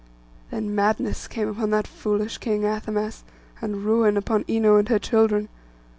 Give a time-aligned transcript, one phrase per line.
[0.49, 3.23] Then madness came upon that foolish king, Athamas,
[3.61, 5.47] and ruin upon Ino and her children.